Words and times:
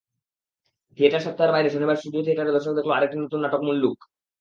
Theatre 0.97 1.23
সপ্তাহের 1.25 1.53
বাইরে 1.55 1.69
শনিবার 1.69 1.99
স্টুডিও 1.99 2.25
থিয়েটারে 2.25 2.55
দর্শক 2.55 2.73
দেখল 2.75 2.91
আরেকটি 2.93 3.17
নতুন 3.17 3.39
নাটক 3.41 3.61
মুল্লুক। 3.67 3.97